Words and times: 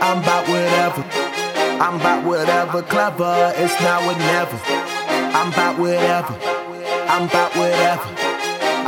I'm 0.00 0.18
about 0.22 0.48
whatever. 0.48 1.04
I'm 1.80 1.96
about 1.96 2.24
whatever 2.24 2.82
clever. 2.82 3.52
It's 3.56 3.78
now 3.80 4.00
or 4.08 4.16
never. 4.16 4.58
I'm 5.36 5.52
about 5.52 5.78
whatever. 5.78 6.34
I'm 7.08 7.28
about 7.28 7.54
whatever. 7.54 8.08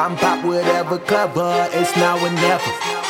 I'm 0.00 0.12
about 0.16 0.44
whatever 0.44 0.98
clever. 0.98 1.68
It's 1.72 1.94
now 1.96 2.16
or 2.16 2.30
never. 2.30 3.01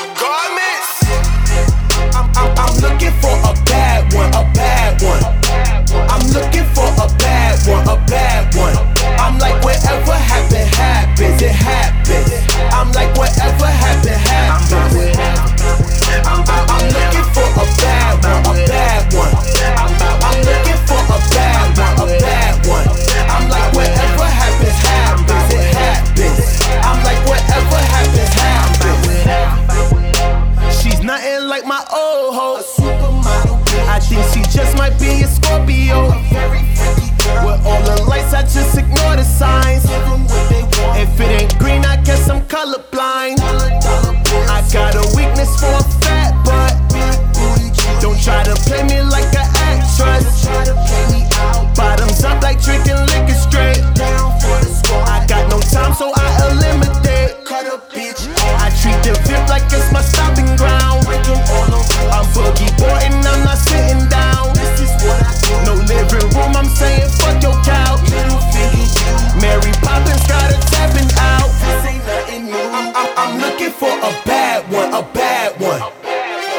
A 74.03 74.11
bad 74.27 74.67
one, 74.73 74.91
a 74.93 75.03
bad 75.15 75.55
one. 75.61 75.81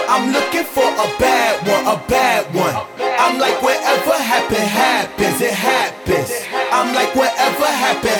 I'm 0.07 0.31
looking 0.31 0.63
for 0.63 0.87
a 0.87 1.07
bad 1.19 1.59
one, 1.67 1.83
a 1.91 1.99
bad 2.07 2.47
one. 2.55 2.75
I'm 3.19 3.39
like 3.39 3.61
whatever 3.61 4.15
happen, 4.15 4.63
happens, 4.63 5.41
it 5.41 5.51
happens. 5.51 6.31
I'm 6.71 6.95
like 6.95 7.13
whatever 7.15 7.67
happen, 7.67 8.15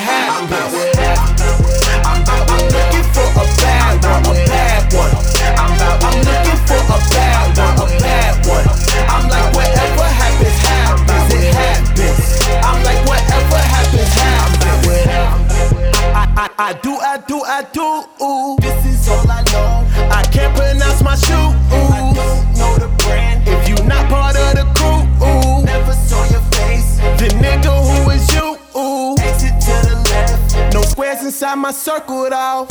I 16.73 16.79
do, 16.81 16.93
I 16.97 17.17
do, 17.27 17.37
I 17.43 17.61
do. 17.71 18.25
Ooh. 18.25 18.57
This 18.59 18.85
is 18.87 19.07
all 19.07 19.29
I 19.29 19.43
know. 19.53 19.85
I 20.09 20.23
can't 20.33 20.55
pronounce 20.57 21.03
my 21.03 21.13
shoe. 21.13 21.53
I 21.69 22.11
don't 22.17 22.57
know 22.57 22.73
the 22.81 22.89
brand. 23.03 23.47
If 23.47 23.69
you 23.69 23.75
not 23.85 24.09
part 24.09 24.35
of 24.35 24.57
the 24.57 24.65
crew, 24.73 25.05
ooh. 25.21 25.63
never 25.63 25.93
saw 25.93 26.25
your 26.33 26.41
face. 26.57 26.97
The 27.21 27.29
nigga 27.37 27.69
who 27.69 28.09
is 28.09 28.25
you. 28.33 28.57
Ooh. 28.75 29.13
Exit 29.21 29.53
to 29.61 29.75
the 29.85 30.01
left. 30.09 30.73
No 30.73 30.81
squares 30.81 31.21
inside 31.21 31.59
my 31.59 31.69
circle 31.69 32.25
at 32.25 32.33
all. 32.33 32.65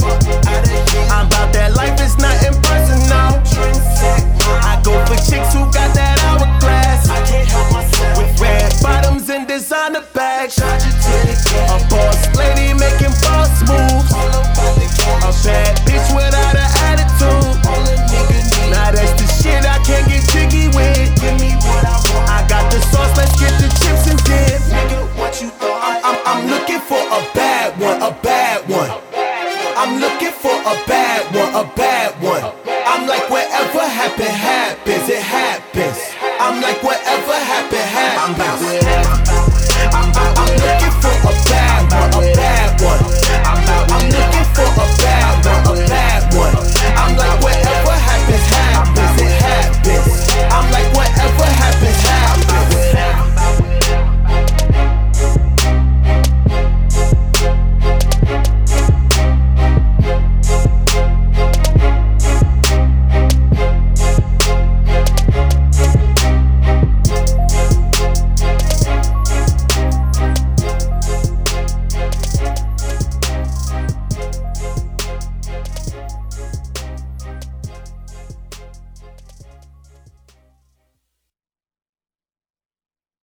I'm 1.07 1.29
about 1.29 1.53
that 1.55 1.77
life, 1.77 1.95
it's 2.01 2.19
not 2.19 2.35
impersonal. 2.43 3.39
I 4.67 4.83
go 4.83 4.99
for 5.07 5.15
chicks 5.31 5.55
who 5.55 5.63
got 5.71 5.95
that 5.95 6.19
hourglass. 6.27 7.09
I 7.09 7.25
can't 7.25 7.49
help 7.49 7.73
myself. 7.73 8.19
With 8.19 8.41
red 8.41 8.75
bottoms 8.83 9.31
and 9.31 9.47
designer 9.47 10.03
bags. 10.13 10.59
for 30.43 30.51
a 30.51 30.75
bad 30.91 31.23
one, 31.31 31.55
a 31.55 31.65
bad 31.77 32.11
one. 32.21 32.43
I'm 32.67 33.07
like, 33.07 33.31
whatever 33.31 33.87
happened, 33.87 34.27
happens, 34.27 35.09
it 35.09 35.23
happens. 35.23 35.99
I'm 36.41 36.61
like, 36.61 36.83
whatever. 36.83 37.22